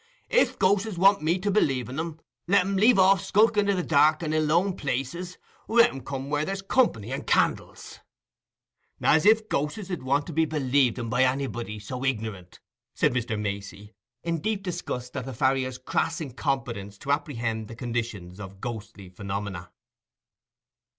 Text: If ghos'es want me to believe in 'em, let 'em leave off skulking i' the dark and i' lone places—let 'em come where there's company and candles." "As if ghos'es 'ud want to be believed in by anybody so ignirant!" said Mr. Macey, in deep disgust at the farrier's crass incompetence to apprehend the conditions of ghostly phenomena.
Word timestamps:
If 0.31 0.57
ghos'es 0.57 0.97
want 0.97 1.21
me 1.21 1.37
to 1.37 1.51
believe 1.51 1.87
in 1.87 1.99
'em, 1.99 2.19
let 2.47 2.61
'em 2.61 2.75
leave 2.75 2.97
off 2.97 3.23
skulking 3.23 3.69
i' 3.69 3.75
the 3.75 3.83
dark 3.83 4.23
and 4.23 4.33
i' 4.33 4.39
lone 4.39 4.75
places—let 4.75 5.89
'em 5.91 6.01
come 6.01 6.27
where 6.27 6.43
there's 6.43 6.63
company 6.63 7.11
and 7.11 7.27
candles." 7.27 7.99
"As 8.99 9.27
if 9.27 9.47
ghos'es 9.47 9.91
'ud 9.91 10.01
want 10.01 10.25
to 10.25 10.33
be 10.33 10.45
believed 10.45 10.97
in 10.97 11.07
by 11.07 11.23
anybody 11.23 11.77
so 11.79 12.03
ignirant!" 12.03 12.59
said 12.95 13.13
Mr. 13.13 13.39
Macey, 13.39 13.93
in 14.23 14.39
deep 14.41 14.63
disgust 14.63 15.15
at 15.15 15.25
the 15.25 15.35
farrier's 15.35 15.77
crass 15.77 16.19
incompetence 16.19 16.97
to 16.97 17.11
apprehend 17.11 17.67
the 17.67 17.75
conditions 17.75 18.39
of 18.39 18.59
ghostly 18.59 19.07
phenomena. 19.07 19.69